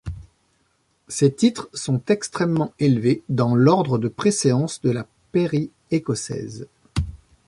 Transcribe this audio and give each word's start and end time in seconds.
Ses 1.09 1.31
titres 1.31 1.69
sont 1.75 2.01
extrêmement 2.07 2.73
élevés 2.79 3.21
dans 3.29 3.53
l'ordre 3.53 3.99
de 3.99 4.07
préséance 4.07 4.81
de 4.81 4.89
la 4.89 5.05
pairie 5.31 5.69
écossaise. 5.91 6.67